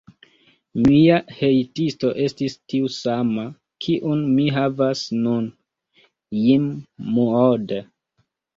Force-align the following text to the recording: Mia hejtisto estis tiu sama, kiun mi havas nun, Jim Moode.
Mia 0.85 1.17
hejtisto 1.41 2.13
estis 2.23 2.55
tiu 2.73 2.89
sama, 2.95 3.45
kiun 3.87 4.25
mi 4.39 4.49
havas 4.57 5.05
nun, 5.21 5.47
Jim 6.41 6.69
Moode. 7.15 7.83